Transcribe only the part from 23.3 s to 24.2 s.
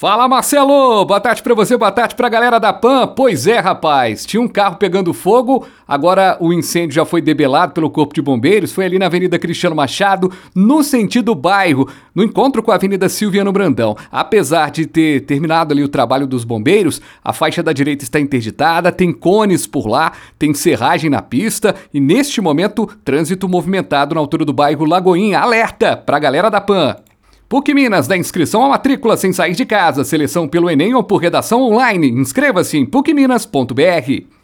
movimentado na